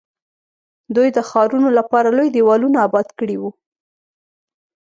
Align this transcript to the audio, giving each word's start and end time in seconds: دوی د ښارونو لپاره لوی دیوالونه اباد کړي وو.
دوی 0.95 1.07
د 1.17 1.19
ښارونو 1.29 1.69
لپاره 1.77 2.07
لوی 2.17 2.29
دیوالونه 2.35 2.77
اباد 2.87 3.07
کړي 3.19 3.35
وو. 3.41 3.51